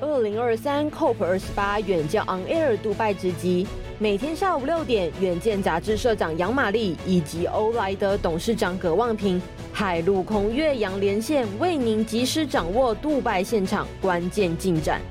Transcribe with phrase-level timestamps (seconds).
[0.00, 3.66] 二零二三 COP 二十八远见 On Air 杜拜直击，
[3.98, 9.40] 每天下午六点，远见杂志社长杨玛丽以及欧莱德董事长葛望平，
[9.74, 15.02] 海陆空越洋连线，为您及时掌握杜拜现场关键进展。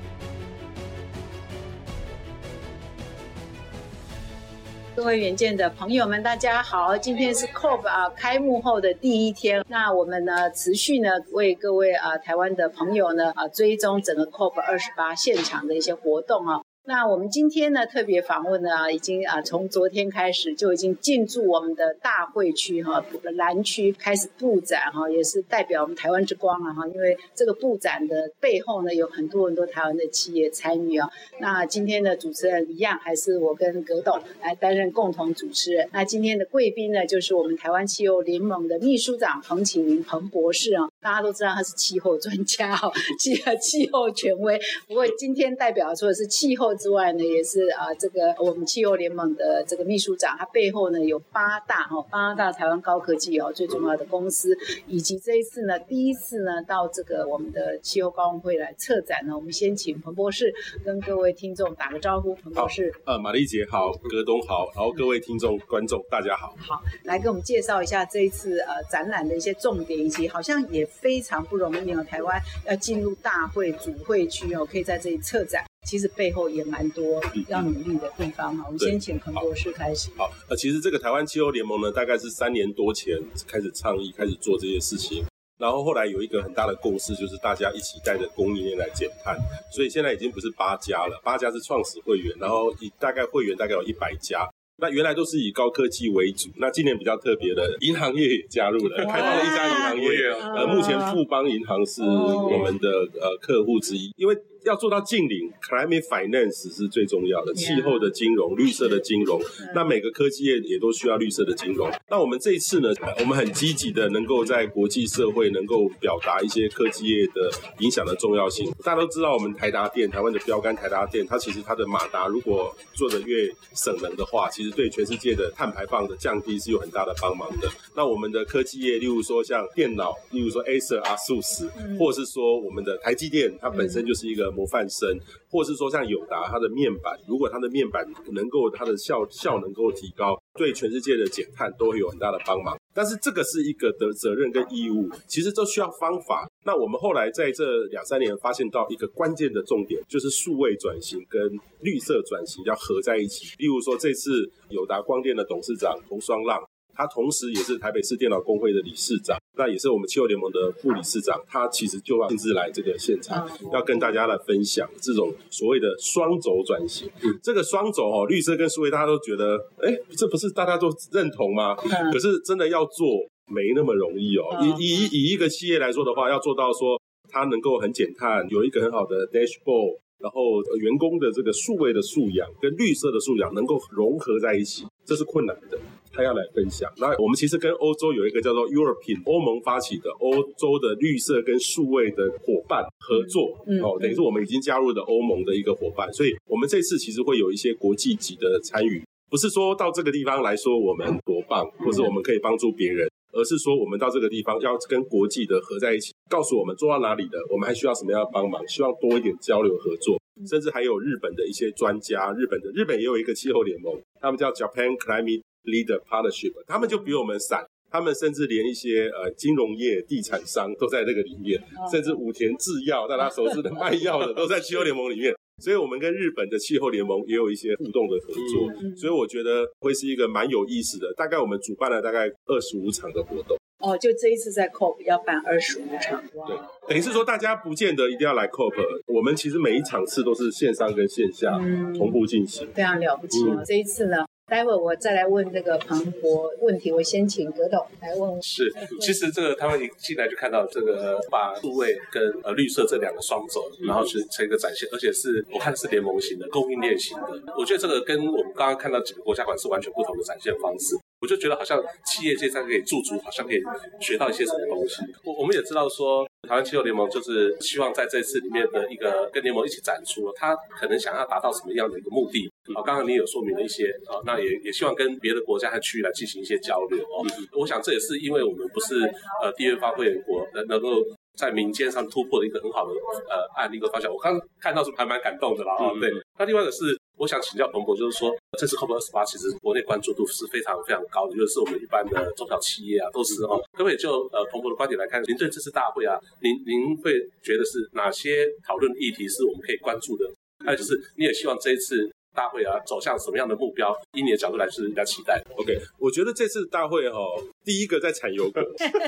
[4.99, 6.97] 各位远见的朋友们，大家好！
[6.97, 16.59] 今天是 COP 啊开幕后的第一天，那我们呢持续呢为各位啊台湾的朋友呢啊追踪整个 COP 二十八现场的一些活动啊。
[16.89, 31.07] 那我们今天呢特别访问呢，已经啊从昨天开始就已经进驻我们的大会区哈蓝区开始布展哈，也是代表我们台湾之光啊哈，因为这个布展的背后呢有很多很多台湾的企业参与啊。
[31.39, 35.87] 那今天的主持人一样还是我跟葛董来担任共同主持人。
[35.93, 44.59] 那今天的贵宾呢就是我们台湾气候联盟的秘书长彭启明彭博士啊，大家都知道他是气候专家哈，气气候权威。
[44.87, 46.78] 不过今天代表说的是气候。
[46.79, 60.53] 之外呢，也是啊，这个我们气候联盟的这个秘书长，他背后呢有八大哈八大台湾高科技哦最重要的公司，以及这一次呢第一次呢到这个我们的气候高峰会来策展呢，我们先请彭博士
[60.85, 62.33] 跟各位听众打个招呼。
[62.35, 66.55] 彭博士，呃，玛丽姐好，葛东好，然后各位听众观众大家好。
[66.57, 75.68] 好，来给我们介绍一下这一次呃展览的一些重点，以及好像也非常不容易哦，台湾要进入大会主会区哦，可以在这里策展。
[75.87, 78.63] 其实背后也蛮多要努力的地方哈。
[78.67, 80.11] 我们先请彭博士开始。
[80.15, 85.25] 好，呃，其实这个台湾气候联盟呢，大概是三年多前开始倡议、开始做这些事情，
[85.57, 89.35] 然后后来有一个很大的共识，就是大家一起带着供应链来减碳。
[89.73, 94.47] 所以现在已经不是八家了，八家是创始会员，然后以大概会员大概有一百家。
[94.81, 104.37] 那原来都是以高科技为主，那今年比较特别的，银行业也加入了，开放了一家银行业，呃，目前富邦银行是我们的呃客户之一，因为。
[104.65, 109.39] 要做到净零，climate finance 是最重要的，气候的金融、绿色的金融。
[109.73, 111.89] 那每个科技业也都需要绿色的金融。
[112.09, 112.89] 那我们这一次呢，
[113.19, 118.69] 我们很积极的能够在国际社会能够表达一些科技业的影响的重要性。
[118.83, 127.69] 大家都知道，我们台达电，台湾的标杆台达电，它其实它的马达如果做的越省能的话，其实对全世界的碳排放的降低是有很大的帮忙的。
[127.95, 134.49] 那我们的科技业，例如说像电脑，例如说 Acer、ASUS，或者是说我们的台积电，它本身就是一个。
[134.59, 135.17] 模范生，
[135.49, 142.77] 或是说像友达，它的面板，如果它的面板能够它的效效能够提高，对全世界的减碳都会有很大的帮忙。
[142.93, 146.45] 但是这个是一个的责任跟义务，其实都需要方法。
[146.65, 151.41] 那我们后来在这两三年发现到一个关键的重点，就是数位转型跟
[151.79, 153.55] 绿色转型要合在一起。
[153.57, 156.61] 例如说，这次友达光电的董事长洪双浪。
[156.99, 161.41] 他同时也是台北市电脑工会的理事长，那也是我们气候联盟的副理事长。
[161.47, 167.09] 他其实就要亲自来这个现场，要跟大家来分享这种所谓的双轴转型。
[167.41, 171.73] 这个双轴哦，绿色跟数位，大家都觉得，哎，这不是大家都认同吗？
[172.11, 173.07] 可是真的要做
[173.47, 174.43] 没那么容易哦。
[174.61, 185.79] 以以以一个企业来说的话，要做到说它能够很减碳，有一个很好的 dashboard，然后员工的这个数位的素养跟绿色的素养能够融合在一起，这是困难的。
[186.19, 186.91] 他要来分享。
[186.97, 231.13] 那我们其实跟欧洲有一个叫做 European 欧盟发起的欧洲的绿色跟数位的伙伴合作，嗯，哦，等于是我们已经加入的欧盟的一个伙伴，所以我们这次其实会有一些国际级的参与，不是说到这个地方来说我们多棒，或是我们可以帮助别人，而是说我们到这个地方要跟国际的合在一起，告诉我们做到哪里的，我们还需要什么样的帮忙，希望多一点交流合作，甚至还有日本的一些专家，日本的日本也有一个气候联盟，他们叫 Japan Climate Leader Partnership，他们就比我们散，他们甚至连一些呃金融业、地产商都在那个里面，甚至武田制药，大家熟知的 卖药的都在气候联盟里面，所以我们跟日本的气候联盟也有一些互动的合作，所以我觉得会是一个蛮有意思的。
[231.15, 233.57] 大概我们主办了大概二十五场的活动。
[233.79, 236.57] 哦，就这一次在 COP 要办二十五场，对，
[236.89, 238.75] 等于是说大家不见得一定要来 COP，
[239.07, 241.57] 我们其实每一场次都是线上跟线下
[241.97, 243.63] 同步进行，非常了不起哦。
[243.65, 244.25] 这一次呢。
[244.49, 248.41] 待会我再来问这个庞博问题，我先请葛董来问。
[248.41, 257.53] 是，其实这个他们一进来就看到这个把数位跟呃绿色这两个双轴，然后是成一个展现，而且是我看是联盟型的、供应链型的。
[257.55, 260.97] 我觉得这个跟我们刚刚看到几个国家馆是完全不同的展现方式。
[261.21, 263.59] 我就觉得好像企业界在可以驻足，好像可以
[263.99, 265.03] 学到一些什么东西。
[265.25, 272.49] 我我们也知道说，台湾气候联盟就是希望在这次里面的一个跟联盟一起展出，他可能想要达到什么样的一个目的。
[272.73, 277.25] 好，刚刚你有说明了一些啊，那也也希望跟别的国家和区域来进行一些交流哦。
[277.57, 278.95] 我想这也是因为我们不是
[279.41, 281.03] 呃缔约方会员国，能能够
[281.37, 282.93] 在民间上突破的一个很好的
[283.29, 284.11] 呃案例和方向。
[284.11, 285.99] 我刚刚看到是还蛮感动的啦啊、嗯。
[285.99, 293.59] 对，那另外一个是我想请教彭博，就是说这次 COP 二十八其实国内关注度是非常非常高的，就是我们一般的中小企业啊都是哦。
[293.73, 300.29] 可不可以就呃彭博的观点来看，您对这次大会啊，您您会觉得是哪些讨论议题是我们可以关注的？
[300.65, 302.09] 还有就是你也希望这一次。
[302.35, 303.95] 大会啊，走向什么样的目标？
[304.13, 305.45] 以你的角度来是比较期待的。
[305.55, 308.61] OK，我觉得这次大会哈、哦，第一个在产油国，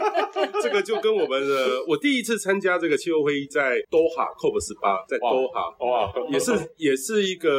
[0.61, 7.49] 这个就跟我们的我第一次参加这个气候会议在多哈 COP 十八，在多哈哇，也是也是一个。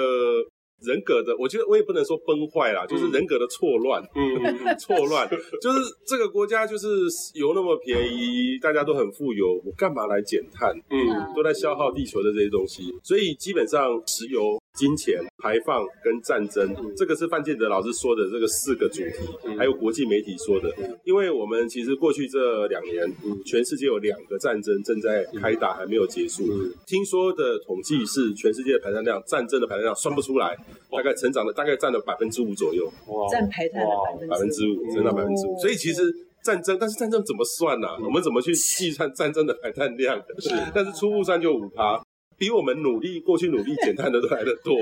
[0.84, 4.34] 人格的，我觉得我也不能说崩坏啦，就是人格的错乱，嗯，
[4.76, 5.30] 错乱，
[5.60, 6.88] 就是这个国家就是
[7.34, 10.74] 油那么便宜，大家都很富有，我干嘛来减碳？
[10.90, 11.06] 嗯，
[11.36, 19.04] 都在消耗地球的这些东西，所以基本上石油、金钱、排放跟战争，嗯、这个是范建德老师说的这个四个主题，
[19.44, 20.72] 嗯、还有国际媒体说的，
[21.04, 30.56] 因为我们其实过去这两年，嗯，全世界有两个战争正在开打，还没有结束，嗯，听说的统计是全世界的排碳量，战争的排碳量算不出来。
[30.90, 32.86] 大概成长的大概占了百分之五左右，
[33.30, 35.58] 占排碳的百分之五，增长百分之五。
[35.58, 36.02] 所以其实
[36.44, 37.96] 战争，但是战争怎么算呢、啊？
[38.04, 40.16] 我们怎么去计算战争的排碳量？
[40.38, 41.98] 是，但是初步算就五趴。
[42.38, 44.76] 比我们努力过去努力减碳的都来得多，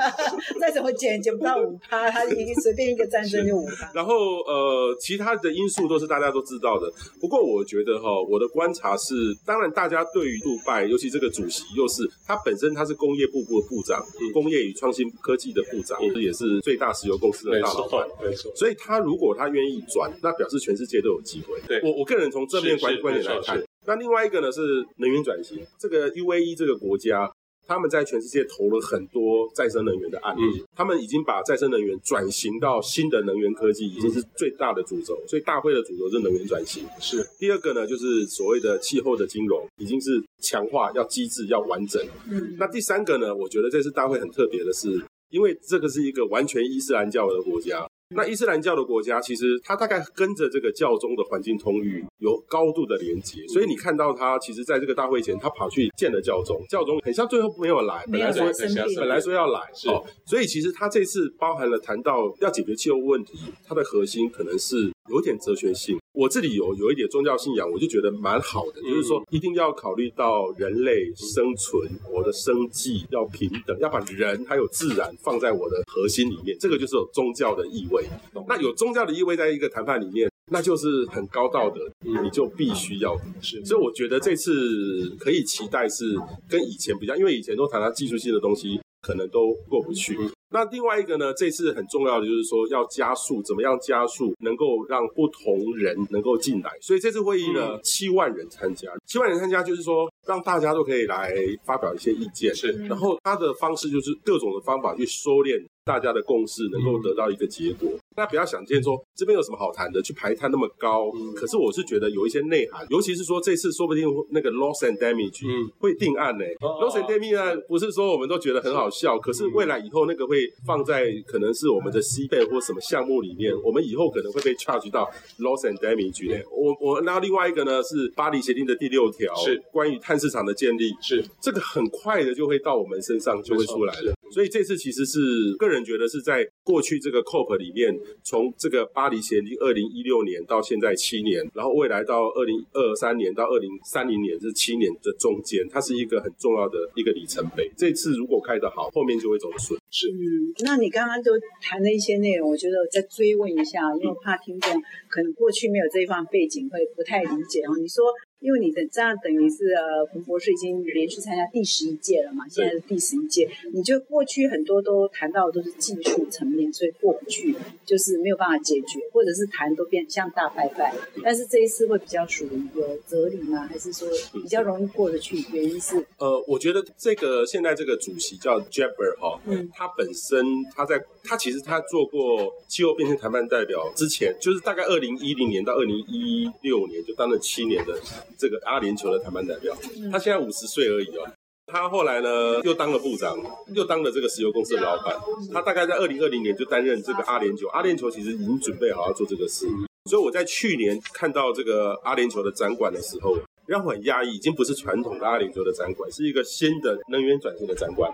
[0.60, 3.90] 再怎么减减不到五趴，它一随便一个战争就五趴。
[3.94, 6.90] 然后呃，其他的因素都是大家都知道的。
[7.20, 9.14] 不过我觉得哈，我的观察是，
[9.46, 18.06] 当然大家对于杜拜，尤其这个主席又是他本身他是工业部部的部长，嗯、工业与创新科技的部长，嗯、也是最大石油公司的大老板。
[18.22, 21.60] 没错，所以他如果他愿意转，那表示全世界都有机会。
[21.66, 23.62] 对，我我个人从正面观观点来看。
[23.88, 27.32] 那另外一个呢是能源转型，这个 UAE 这个国家，
[27.66, 35.18] 他们在全世界投了很多再生能源的案例，嗯、他们已经把再生能源转型到新的能源科技，已经是最大的主轴。
[35.26, 36.84] 所以大会的主轴是能源转型。
[37.00, 42.04] 是第二个呢，就是所谓的气候的金融，已经是强化要机制要完整。
[42.30, 47.88] 嗯，那第三个呢，我觉得这次大会很特别的是，因为这个是一个完全伊斯兰教的国家。
[48.16, 58.50] 那伊斯兰教的国家，其实它大概跟着这个教宗的环境通域有高度的连接，所以你看到他其实在这个大会前，他跑去见了教宗，教宗很像最后没有来，本来说
[58.96, 65.98] 本来说要来，哦，所以其实他这次包含了谈到要解决气候问题，它的核心可能是有点哲学性。
[66.12, 78.04] 我这里有有一点宗教信仰，我就觉得蛮好的，就是说一定要考虑到人类生存，我的生计要平等，要把人还有自然放在我的核心里面，这个就是有宗教的意味。
[78.48, 83.64] 那有宗教的意味在一个谈判里面，那就是很高道德，你就必须要是。
[83.64, 86.18] 所以我觉得这次可以期待是
[86.48, 90.16] 跟以前比较，因为以前都谈到技术性的东西，可能都过不去。
[90.50, 96.70] 那另外一个呢，这次很重要的就是说要加速，怎么样加速能够让不同人能够进来。
[96.80, 101.34] 所以这次会议呢，七万人参加，七万人参加就是说让大家都可以来
[101.66, 102.54] 发表一些意见。
[102.54, 107.88] 是，然后他的方式就是各种的方法去收敛大家的共识，能够得到一个结果。
[108.14, 111.10] 那不要想见说这边有什么好谈的，去排碳那么高。
[111.34, 115.46] 可是我是觉得有一些内涵，尤其是说这次说不定那个 loss and damage
[115.78, 116.44] 会定案呢。
[116.60, 120.38] loss and damage 案不是说我们都觉得很好笑，可是未来以后那个会。
[120.66, 125.08] 放在可能是我们的 CBAM 或什么项目里面，我们以后可能会被 charge 到
[125.38, 126.42] loss and damage 呢。
[126.50, 134.12] 我我那另外一个呢是巴黎协定的第六条，是关于碳市场的建立，是这个很快的就会到我们身上就会出来了。
[134.30, 135.20] 所以这次其实是
[135.58, 147.70] 个人觉得是在过去这个 COP 里面，从这个巴黎协定二零一六年到现在七年，然后未来到二零二三年到二零三零年这七年的中间，它是一个很重要的一个里程碑。
[147.76, 149.78] 这次如果开得好，后面就会走得顺。
[149.90, 150.08] 是。
[150.08, 154.72] 嗯，那你刚刚都谈了一些内容，我觉得我再追问一下，因为怕听众
[155.08, 157.76] 可能过去没有这一方背景，会不太理解哦。
[157.80, 158.04] 你说。
[158.40, 167.54] 因为你的这样等于是呃，彭博士已经连续参加第十一届了嘛，现在是第十一届，你就过去很多都谈到的都是技术层面，所以过不去，
[167.84, 170.94] 就是没有办法解决，或者是谈都变像大拜拜。
[171.22, 173.66] 但是这一次会比较属于有哲理吗？
[173.66, 175.44] 还是说比较容易过得去？
[175.52, 187.98] 原因是呃，我觉得这个现在这个主席叫 Jabber 哈，嗯，他本身他在他其实他做过气候变迁谈判代表之前，就是大概二零一零年到二零一六年就当了七年的。
[188.36, 189.76] 这个阿联酋的谈判代表，
[190.10, 191.24] 他现在五十岁而已哦。
[191.70, 193.36] 他后来呢，又当了部长，
[193.74, 195.14] 又当了这个石油公司的老板。
[195.52, 197.68] 他大概在二零二零年就担任这个阿联酋。
[197.68, 199.66] 阿联酋其实已经准备好要做这个事，
[200.10, 208.10] 所以我在去年看到这个阿联酋的展馆的时候，让我很讶异，已经不是传统的阿联酋的展馆，是一个新的能源转型的展馆。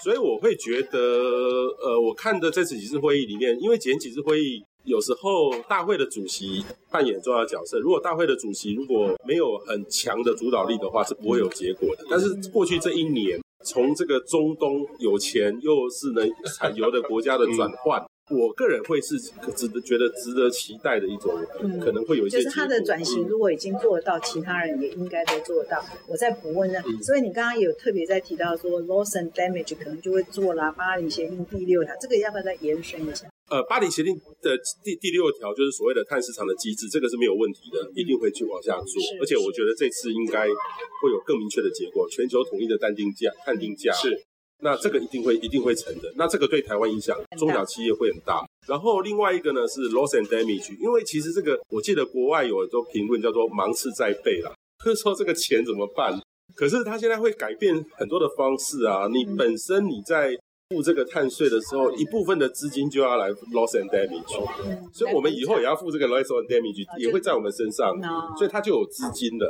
[0.00, 7.78] 所以我会觉得，呃，我看的这次几次会议里面，因为前几次会议有时候大会的主席扮演重要角色。
[7.78, 12.04] 如果大会的主席如果没有很强的主导力的话，是不会有结果的。
[12.10, 18.02] 但是过去这一年，从这个中东有钱又是能产油的国家的转换。
[18.30, 22.40] 我个人会是值得觉得值得期待的一种，嗯、可能会有一些。
[22.42, 25.84] 就是他的转型，如果已经做得到，其他人也应该都做得到。
[26.08, 30.70] 我再补问呢，嗯、所以你刚刚有特别在提到说，loss and damage 可能就会做啦。
[30.72, 33.26] 巴黎协定第六条，这个要不要再延伸一下？
[33.52, 38.96] 呃，巴黎协定的第第六条就是所谓的碳市场的机制，这个是没有问题的，一定会去往下做。
[39.12, 44.18] 嗯、而且我觉得这次应该会有更明确的结果，全球统一的碳定价，碳定价是。
[44.60, 48.42] 那这个一定会一定会成的，那这个对台湾影响，中小企业会很大。
[48.66, 54.50] 然后另外一个呢是 loss and damage，因为其实这个我记得国外有很多评论叫做芒刺在背啦，
[54.82, 56.18] 就是说这个钱怎么办？
[56.54, 60.34] 可是他现在会改变很多的方式啊，你本身你在。
[60.72, 67.94] 付这个碳税的时候，一部分的资金就要来 loss and damage，所以我们以后也要付这个 loss and damage，也会在我们身上，
[68.36, 69.48] 所以它就有资金的，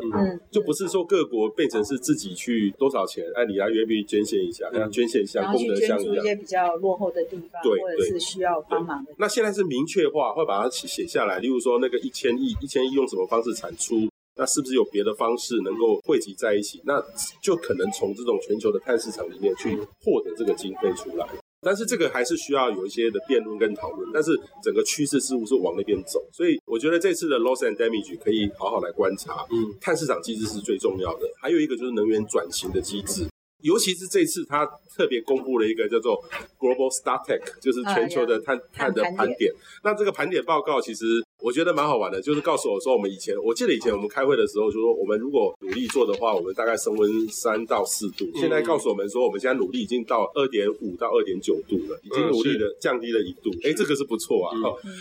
[0.51, 9.13] 就不是说各国变成是自己去多少钱，哎，你来愿不愿意捐献一下，捐献一下功德箱一样，捐助一些比较落后的地方，对，或者是需要帮忙的。
[9.19, 14.09] 那现在是明确化，会把它写下来，例如说那个一千亿，一千亿用什么方式产出？
[14.37, 16.81] 那是不是有别的方式能够汇集在一起？
[16.85, 17.03] 那
[17.43, 21.29] 就可能从这种全球的碳市场里面去获得这个经费出来。
[21.65, 24.11] 但是这个还是需要有一些的辩论跟讨论。
[24.13, 29.47] 但是整个趋势似乎是往那边走，所以我觉得这次的 loss and damage 可以好好来观察。
[29.51, 33.27] 嗯，碳市场机制是最重要的，还有一个就是能源转型的机制。
[33.63, 36.21] 尤其是这次，他特别公布了一个叫做
[36.59, 39.53] Global Stocktake，就是全球的碳碳的盘点。
[39.85, 41.05] 那这个盘点报告其实
[41.43, 48.25] 我觉得蛮好玩的，就是告诉我说，我们以前我记得以前我们开会的时候就说，我们如果努力做的话，我们大概升温三到四度。
[48.37, 53.51] 现在告诉我们说，我们现在努力已经到二点五到二点九度了，已经努力的降低了一度。
[53.65, 54.55] 哎，这个是不错啊。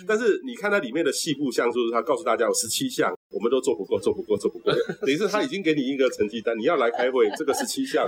[0.08, 3.14] 但是你看它里面的细部项，就是它告诉大家有十七项。
[3.34, 4.74] 我们都做不过，做不过，做不过。
[5.00, 8.06] 等于是他已经给你一个成绩单，你要来开会，这个是七项，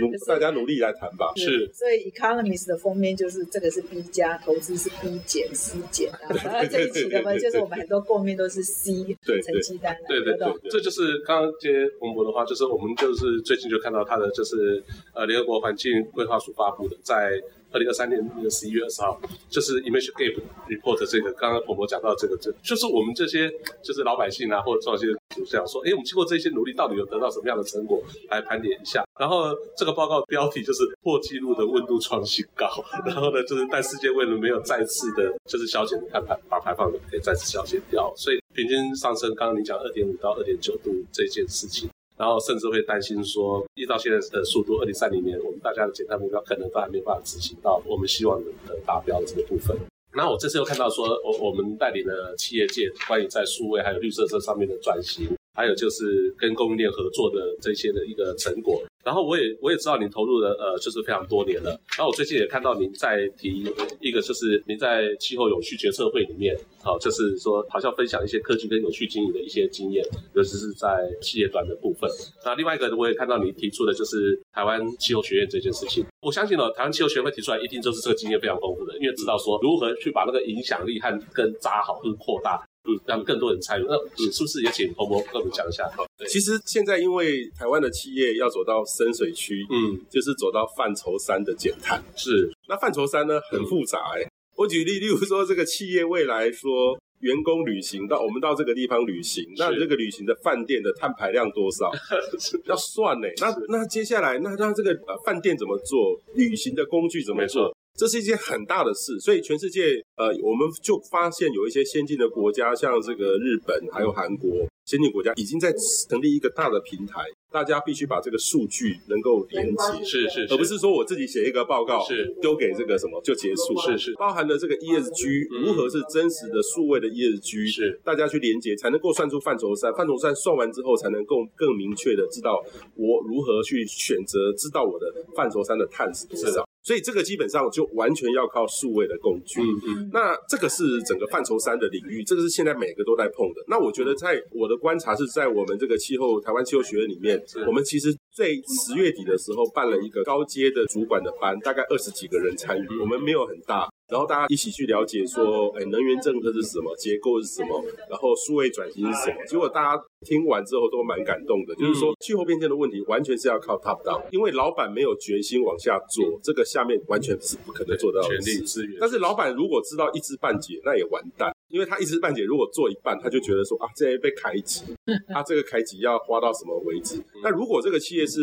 [0.00, 1.32] 努 大家努力来谈吧。
[1.34, 6.30] 是，所以 Economist 的封面就是这个是 B 加，投资是 B 减 C 减啊。
[6.44, 8.92] 然 后这一期的嘛，就是我们很多过面都是 C
[9.24, 9.96] 成绩单。
[10.08, 14.82] 对对对，这就是刚刚接彭博的话，就是我们就是最近就看到他的就是
[15.14, 17.40] 呃联合国环境规划署发布的在。
[17.74, 19.20] 二零二三年的十一月二十号，
[19.50, 23.50] 就是 Emission Gap Report 这个，刚刚洪博讲到这个，这就是我们这些
[23.82, 24.96] 就是老百姓啊，或者创
[25.34, 28.00] 新主想说，哎，我们经过这些努力，到底有得到什么样的成果？
[28.30, 29.04] 来盘点一下。
[29.18, 32.68] 然后这个报告标题就是破纪录的温度创新高。
[33.04, 39.34] 然后呢，就是但世界为了没有再次的，就是削减碳排把排放给再次削减掉，所以平均上升。
[39.34, 41.88] 刚刚你讲二点五到二点九度这件事情。
[42.16, 49.76] 然后甚至会担心说，依照现在的速度，二零三零年我们大家的减碳目标可能都还没办法执行到我们希望的达标的这个部分。
[50.16, 58.82] 那我这次又看到说，我我们带领了企业界关于在数位还有绿色这上面的转型，还有就是跟供应链合作的这些的一个成果。
[59.04, 61.68] 然后我也我也知道您投入的呃就是非常多年了。
[61.98, 63.62] 然后我最近也看到您在提
[64.00, 70.02] 一个就是您在气候永续决策会里面，好、哦、就是说好像分享一些科技跟永续经营的一些经验，
[70.34, 72.10] 尤其是在企业端的部分。
[72.46, 76.02] 那另外一个我也看到您提出的就是台湾气候学院这件事情。
[76.22, 82.66] 我相信呢，台湾气候学会提出来，一定就是这个经验非常丰富的，因为知道说如何去把那个影响力和根扎好跟扩大。
[82.86, 83.84] 嗯，让更多人参与。
[83.88, 85.90] 那嗯是不是也请彭博跟我们讲一下？
[86.16, 92.02] 对，其实现在因为台湾的企业要走到深水区，嗯，就是走到范畴三的减碳。
[92.16, 94.24] 是，那范畴三呢很复杂哎、欸。
[94.24, 101.90] 嗯、我举例，例如说这个企业未来说员工旅行到我们到这个地方旅行，那这个旅行的饭店的碳排量多少？
[102.66, 103.34] 要算呢、欸。
[103.40, 106.20] 那那接下来那那这个呃饭店怎么做？
[106.34, 107.74] 旅行的工具怎么做？
[107.96, 115.72] 这是一件很大的事，所以全世界，呃，我们就发现有一些先进的国家，像这个日本还有韩国，先进国家已经在
[116.08, 117.22] 成立一个大的平台，
[117.52, 122.34] 大家必须把这个数据能够连接，是是，而不是说我自己写一个报告，是。
[122.42, 128.00] 丢给这个什么就结束，是是，包含了这个 ESG 如何是真实的数位的 ESG，是。
[128.02, 132.60] 大家去连接才能够算出范畴三，范畴三算完之后才能够更明确的知道
[132.96, 136.63] 我如何去选择，知道我的范畴三的碳是多少。
[136.84, 139.60] 所以这个基本上就完全要靠数位的工具。
[139.62, 140.10] 嗯嗯。
[140.12, 143.64] 那这个是整个范畴三的领域，这个是现在每个都在碰的。
[143.66, 148.48] 那我觉得在我的观察是在我们这个气候台湾气候学院里面，我们其实在
[148.84, 152.86] 十月底的时候办了一个高阶的主管的班，大概二十几个人参与。
[153.00, 153.88] 我们没有很大。
[154.14, 159.44] 然后大家一起去了解说，哎，能源政策是什么，结构是什么，然后数位转型是什么。
[159.44, 168.28] 结果大家听完之后都蛮感动的，就是说气候变迁的问题完全是要靠 top down，因为老板没有决心往下做，这个下面完全是不可能做到的。
[168.28, 168.96] 权力资源。
[169.00, 171.52] 但是老板如果知道一知半解，那也完蛋。
[171.74, 174.84] 因为他一知半解，如果做一半，他就觉得说啊，这被开机，
[175.26, 177.20] 他、啊、这个开机要花到什么为止？
[177.42, 178.40] 那如果这个企业是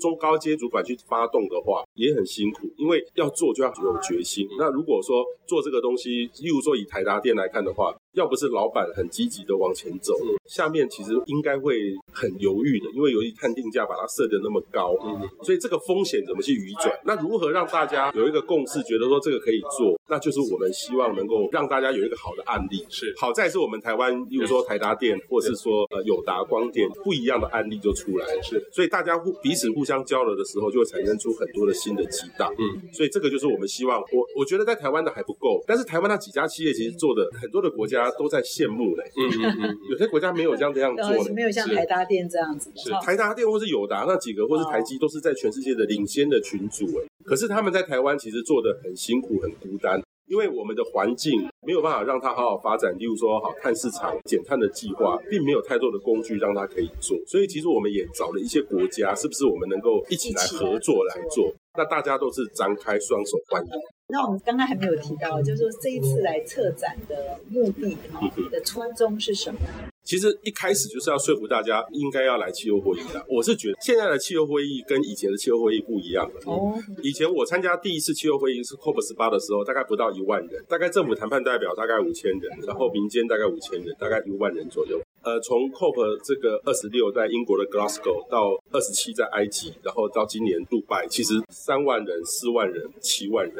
[0.00, 4.44] 中高阶主管去发动的话，也很辛苦，因为要做就要有决心。
[4.58, 10.14] 那如果说做这个东西，例如说以台达电来看的话，要不是老板很积极的往前走，
[10.46, 14.94] 下面其实应该会很犹豫的，因为由于探定价把它设的那么高，
[15.42, 16.92] 所以这个风险怎么去移转？
[17.04, 19.98] 那如何让大家有一个共识，觉得说这个可以做？
[20.08, 22.84] 那就是我们希望能够让大家有一个好的案例。
[22.88, 28.42] 是好在是我们台湾，例如说台达电，或是说呃友达光电，不一样的案例就出来了。
[28.42, 32.52] 是，所以大家互彼此互相交流的时候，就会产生出很多的新的激荡。
[32.58, 34.00] 嗯，所以这个就是我们希望。
[34.00, 37.97] 我我觉得在台湾的还不够，但是台湾那几家企业其实做的很多的国家。
[38.18, 42.70] 都在羡慕嘞，嗯嗯嗯，有些国家没有这样这样做的，没有像台达电这样子。
[42.76, 47.06] 是台达电或是友达那几个，或是台积，都是在全世界的领先的群组哎。
[47.24, 52.96] 可是他们在台湾其实做的很辛苦、很孤单，因为我们的环境没有办法让它好好发展。
[52.98, 57.18] 例如说，好碳市场减碳的计划，并没有太多的工具让它可以做。
[57.26, 61.52] 所以其实我们也找了一些国家，是不是我们能够一起来合作来做？
[61.76, 63.70] 那大家都是张开双手欢迎。
[64.08, 68.20] 那我们刚刚还没有提到，就是说这一次来策展的目的哈
[68.50, 69.60] 的初衷是什么？
[70.08, 73.22] 其实一开始就是要说服大家应该要来气候会议的。
[73.28, 76.40] 我是觉得现在的气候会议跟以前的气候会议不一样了。
[76.46, 76.72] 哦。
[77.02, 84.98] 以前我参加第一次气候会议是 COP 十八的时候，大概不到一万人，大概政府谈判代表大概五千人，然后民间大概五千人，大概一万人左右。
[85.20, 93.56] 呃，从 COP 这个二十六在英国的 Glasgow 到二十七在埃及，然后到今年杜拜，其实三万人、四万人、七万人。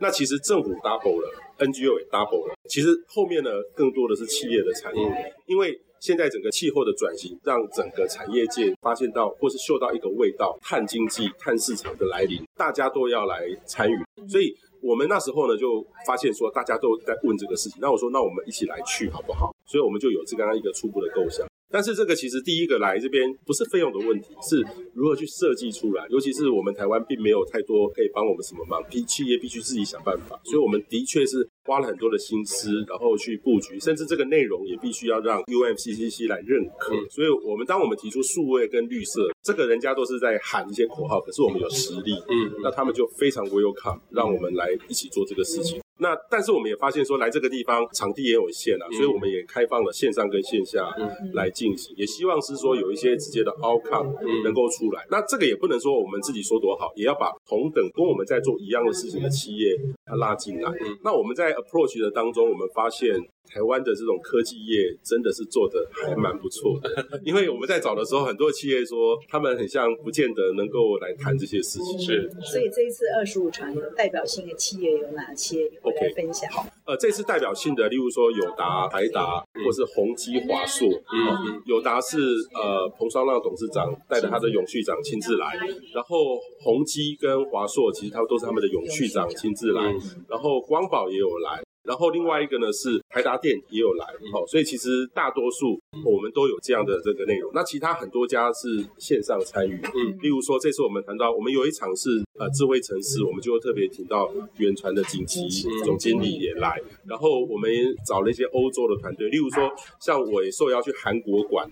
[0.00, 2.54] 那其实政府 double 了，NGO 也 double 了。
[2.68, 5.10] 其实后面呢，更多的是企业的参与，
[5.46, 13.96] 因为现在整个气候的转型，让整个产业界发现到或是嗅到一个味道，碳经济、碳市场的来临，大家都要来参与，
[14.28, 14.54] 所以。
[14.80, 19.50] 我们那时候呢，就发现说大家都在问这个事情，那我说，那我们一起来去好不好？
[19.66, 21.44] 所以我们就有这刚刚一个初步的构想。
[21.68, 24.64] 但是这个其实第一个来这边不是费用的问题，是
[24.94, 26.06] 如何去设计出来。
[26.10, 30.40] 尤其是我们台湾并没有太多可以帮我们什么忙，企企业必须自己想办法。
[30.44, 36.94] 所以我们的确是花了很多的心思，然后去布局，甚至这个内容也必须要让 UNFCCC 来认可。
[37.10, 45.78] 所以我们当我们提出数位跟绿色，这个人家都是在喊一些口号，可是我们有实力，嗯，那他们就非常 welcome，让我们来一起做这个事情。
[46.00, 50.88] 那但是我们也发现说，来这个地方场地也有限啊，所以我们也开放了线上跟线下
[51.34, 55.04] 来进行，也希望是说有一些直接的 outcome 能够出来。
[55.10, 59.76] 那这个也不能说我们自己说多好，也要把同等跟我们在做一样的事情的企业
[60.10, 60.72] 要拉进来。
[61.02, 63.16] 那我们在 approach 的当中，我们发现。
[63.50, 66.90] 台湾的这种科技业真的是做的还蛮不错的，
[67.24, 71.98] 因为我们在找的时候，很多企业说他们很像不见得能够来谈这些事情。
[71.98, 76.52] 是，所以这一次二十五场有代表性的企业有哪些？OK，分享。
[76.52, 80.88] 好，呃，这次代表性的，例如说友达、台达，或是宏基、华硕。
[80.88, 82.18] 嗯，友达是
[82.54, 85.56] 呃彭双浪董事长带着他的永续长亲自来，
[85.94, 89.82] 然后宏基跟华硕其实他们都是他们的永续长亲自来，
[90.28, 91.62] 然后光宝也有来。
[91.88, 97.50] 然后另外一个呢是台达电也有来，好，所以其实大多数我们都有这样的这个内容。
[97.54, 105.48] 那其他很多家是线上参与，嗯，例如说这次我们谈到，我们有一场是呃智慧城市，我们就会特别请到远传的景琦
[105.82, 106.78] 总经理也来。
[107.06, 107.70] 然后我们
[108.06, 111.66] 找了一些欧洲的团队，例如说像我也受邀去韩国馆，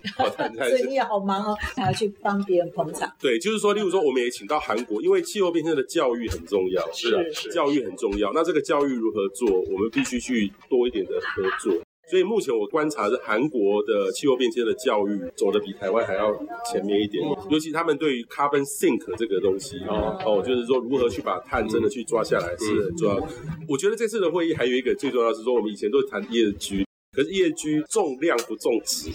[0.71, 3.13] 所以你也好忙哦，还要去帮别人捧场。
[3.21, 7.21] 对，就是说，例如说我们也请到韩国，因为气候变迁的教育很重要，是啊，
[7.53, 8.33] 教育很重要。
[8.33, 11.75] 那这个教育如何做，我们必须去多一点的合作，
[12.09, 16.33] 所以目前我观察是韩国的气候变迁的教育走的比台湾还要
[16.65, 23.27] 前面一点，尤其他们对于 carbon sink 这个东西哦，哦，就是说如何去把碳真的去抓下来是很重要的。
[23.69, 26.86] 我觉得这次的会议还有一个最重要的是说，我们以前都谈 ESG，
[27.17, 29.11] 可是 ESG 重量不重质。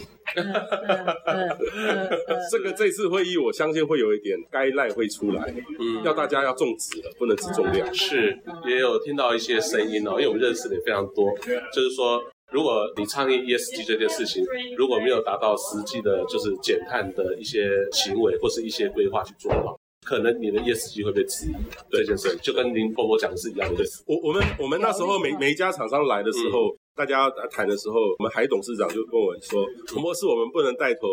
[2.50, 7.94] 这个这次会议，我相信会有一点该赖会出来，嗯，要大家要重质了，不能只重量。
[7.94, 8.36] 是，
[8.66, 11.30] 也有听到一些声音哦，因为我们认识的也非常多，
[11.74, 14.44] 就是说，如果你倡议 ESG 这件事情，
[14.78, 21.54] 如果没有达到实际的，就是减碳的一些行为或是一些规划去做的话，可能你的 ESG 会被质疑。
[21.92, 23.84] 这件事就跟林波波讲的是一样的。
[24.06, 26.74] 我我们我们那时候每每一家厂商来的时候。
[26.96, 31.08] 大家谈的时候，我们海董事长就跟我说，彭博士我们不能带头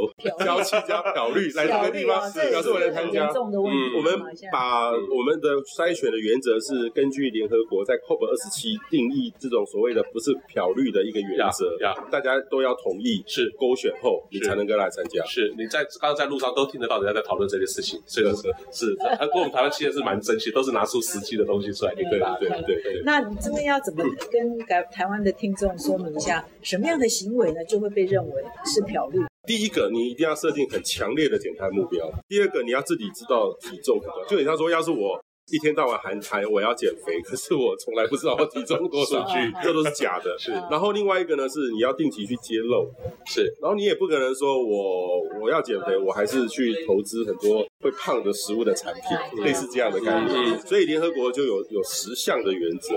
[0.45, 3.29] 娇气加漂绿来这个地方，表示我来参加。
[3.29, 4.12] 嗯，我们
[4.53, 11.77] 把我们的筛选的原则是根据联合国在 COP 二十七定义这种所谓的不是漂绿的一个原则，
[12.11, 15.25] 大家都要同意是勾选后你才能够来参加。
[15.25, 22.37] 是你在刚刚在路上都听得到人家在讨论这件事情，是的是是，他跟我们台湾企业是蛮珍惜，都是拿出实际的东西出来给大家。
[22.38, 23.03] 对对对。
[23.05, 29.18] 那你这边要怎么跟台台湾的听众说明一下，什么样的行为呢就会被认为是漂绿？
[29.46, 35.18] 第一个，你一定要设定很强烈的减碳目标；第二个，你要自己知道体重，就你他说，要是我。
[35.50, 39.26] 一天到晚喊喊我要减肥， 可是我从来不知道我体重多少，
[39.62, 40.37] 这都是假的。
[40.38, 42.92] 是，然后另外一个呢，是你要定期去揭露，
[43.24, 50.59] 是，然后你也不可能说我我要减肥，我还是去投资很多会胖的食物的产品，类似这样的概念。
[50.67, 52.88] 所以联合国就有有十项的原则，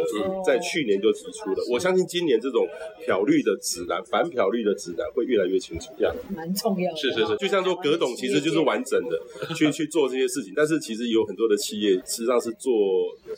[0.43, 1.57] 在去年就提出了。
[1.71, 2.67] 我相信今年这种
[3.05, 5.91] 漂绿的指南，反漂绿的指南会越来越清楚。
[5.99, 6.97] 这样蛮重要的。
[6.97, 9.21] 是是是，就像说葛董其实就是完整的
[9.55, 12.41] 去去做这些事情，但是其实有很多的企业实际上。
[12.41, 12.71] 是做，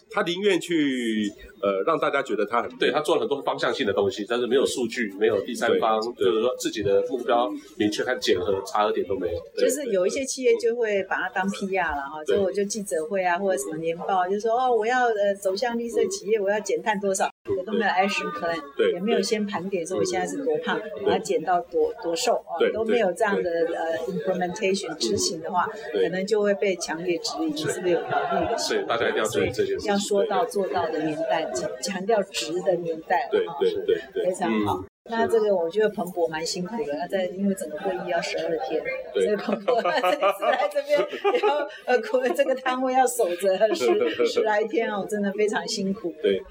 [0.09, 1.29] 他宁愿去
[1.61, 9.41] 呃让大家觉得他很对，他做了很多方向性的东西，但是没有数据，没有第三方，就是说自己的目标明确和检核查核点都没有。
[9.57, 28.57] 就是有一些企业就会把它当 PR 了哈，所以我就记者会啊或者什么年报，就说哦我要呃走向绿色企业，我要减碳多少，我都没有 action plan，也没有先盘点说我现在是多胖，我要减到多多瘦啊，都没有这样的呃 implementation 执行的话，可能就会被强烈质疑你是不是有漂绿的。
[28.57, 31.49] 是大家一定要注意这件事，要说到做到的年代，
[31.81, 34.83] 强调值的年代，对对对对，非常好。
[35.09, 38.81] 那这个我觉得彭博蛮辛苦的，他在因为整个会议要十二天，
[39.13, 40.97] 所以彭博 他这次来这边，
[41.41, 46.13] 然后呃，这个摊位要守着十十来天哦，真的非常辛苦。
[46.21, 46.41] 对，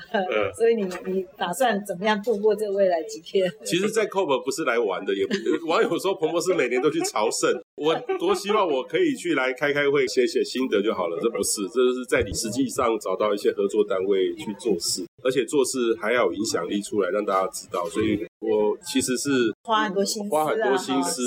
[0.54, 3.50] 所以你你打算怎么样度过这未来几天？
[3.64, 5.32] 其实，在 COP 不是来玩的，也不
[5.66, 11.18] 网友说彭博是每年都去朝圣，我多希望我可以去来开开会，写写心得就好了。
[11.22, 17.88] 这不是，这是在你实际上找到一些合作单位去做事，而且做事还要有影响力出来，让大家知道。
[17.88, 18.26] 所以。
[18.42, 21.22] 我其实是花很多心思，花很多心思。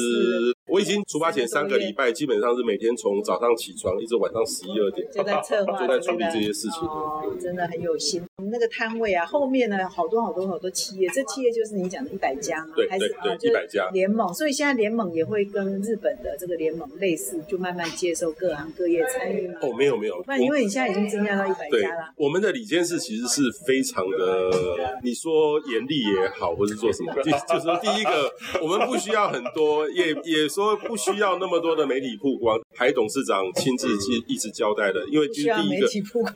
[0.68, 6.82] 我已经出发前三个礼拜，基本上是每天从早上起床一直晚上十一二点，就在策划， 就在处理这些事情。
[6.88, 8.24] 哦，真的很有心。
[8.38, 14.34] 我们那个摊位啊，后面呢，好多好多好多企业，这企业就是你讲的一百家嘛，对对对，一百家联盟。
[14.34, 19.48] 所以现在联盟也会跟日本的这个联盟类似，就慢慢接受各行各业参与。
[19.62, 22.12] 哦，没有没有，那因为你现在已经增加到一百家了。
[22.18, 27.05] 我们的李监事其实是非常的，你说严厉也好，或是做什么，
[27.48, 32.60] 就是说第一个，我们不需要很多，也也说不需要那么多的媒体曝光。
[32.76, 35.88] 海董事长亲自一一直交代的，因为就是第一个，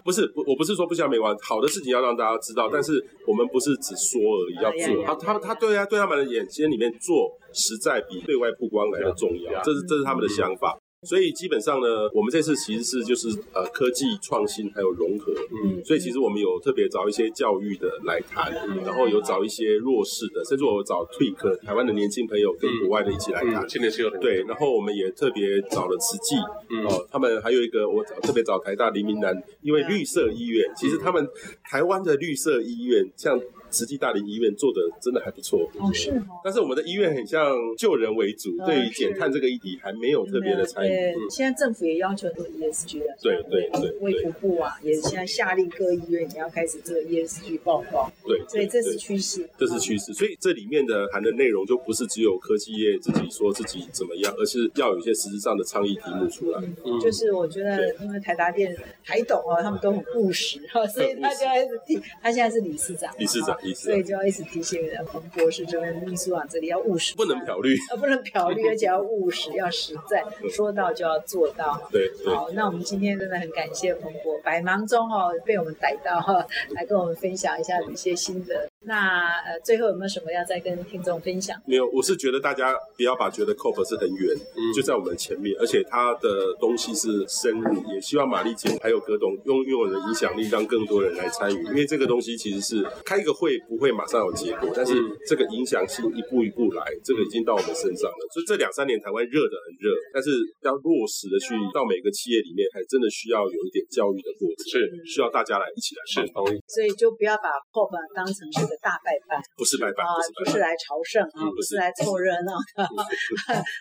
[0.03, 5.03] 不是不，我不是说不需要媒体曝光，好的事情要让大家知道，但是我们不是只说而已，要做。
[5.05, 10.79] 他他他对啊，对他们的眼睛里面做，实在比对外曝光来的重要，这是这是他们的想法。
[11.04, 15.32] 所以基本上呢，我们这次其实是就是呃科技创新还有融合，
[15.64, 26.36] 嗯，所以其实我们有特别找一些教育的来谈，嗯，然后有找一些弱势的，甚至我找 TWIC 台湾的年轻朋友跟国外的一起来谈，现在是有对，然后我们也特别找了慈济，
[26.70, 31.26] 嗯，哦，他们还有一个我特别找台大黎明南，因为绿色医院，其实他们
[31.64, 33.40] 台湾的绿色医院像。
[33.69, 36.41] 慈济大林医院做的真的还不错哦，是哦。
[36.43, 40.91] 但是我们的医院很像救人为主，对于减碳这个议题还没有特别的参与。
[41.29, 43.91] 现在政府也要求做 ESG 了，对对对。
[43.99, 48.12] 卫福部啊，也现在下令各医院也要开始做 ESG 报告。
[48.25, 50.13] 对，所以这是趋势，这是趋势。
[50.13, 56.62] 所以这里面的含的内容就不是只有科技业自己说自己怎么样，而是要有一些实质上的倡议题目出来。
[56.86, 63.59] 嗯，就是我觉得因为台达电、台董啊，他们都很务实哈，所以他就一直提，他现在是理事长，理事长。
[63.76, 71.82] 所以就要一直提醒彭博士这边秘书长这里要务实，不能漂绿，啊，不能漂绿， 而且要务实，要实在， 说到就要做到。
[71.91, 76.45] 对，好，那我们今天真的很感谢彭博，百忙中哦被我们逮到哈，
[76.76, 78.68] 来跟我们分享一下一些心得。
[78.82, 81.56] 那呃，最后有没有什么要再跟听众分享？
[81.68, 94.96] 没有，我是觉得大家不要把觉得 COP 是很远，嗯，就在我们前面，而且它的东西是深入，也希望玛丽姐还有葛董用用我的影响力，让更多人来参与，因为这个东西其实是开一个会不会马上有结果，但是
[95.28, 98.22] 这个影响性一步一步来，这个已经到我们身上了。
[98.32, 100.32] 所以这两三年台湾热的很热，但是
[100.63, 106.02] 要落实的去到每个企业里面，还真的需要有一点教育的过程，是需要大家来一起来。
[106.08, 106.56] 是同意。
[106.65, 108.68] 所以就不要把 COP 当成是。
[108.69, 111.79] 个大拜拜，不是拜拜啊，不是来朝圣啊，不是。
[111.79, 112.84] 来凑热闹的，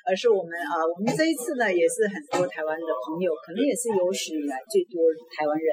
[0.07, 5.03] 而是我们啊，我们这一次呢，也是很多台湾的朋友，可能也是有史以来最多
[5.35, 5.67] 台湾人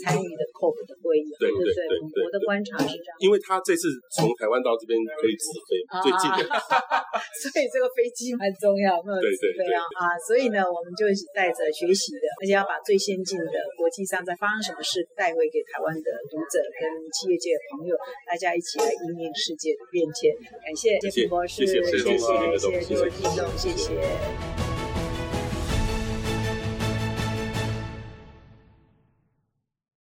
[0.00, 6.48] 参与的 COP 的会议，对对对，我的观察是这样，因为他这次从台湾到这边可以直飞，最近的，
[7.44, 11.04] 所以这个飞机蛮重要，没有直飞啊啊，所以呢，我们就
[11.36, 17.92] 带着学习的，而且要把最先进的国际上在发生什么事带回给台湾的读者跟企业界的朋友，
[18.24, 20.32] 大家一起来应应世界的变迁。
[20.64, 24.65] 感谢谢平博士，谢谢谢谢谢谢各位听众，谢谢。